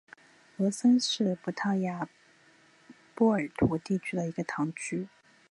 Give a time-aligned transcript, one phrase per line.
[0.57, 2.09] 罗森是葡萄牙
[3.13, 5.07] 波尔图区的一个堂区。